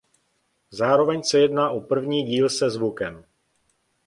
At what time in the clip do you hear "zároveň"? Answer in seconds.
0.71-1.23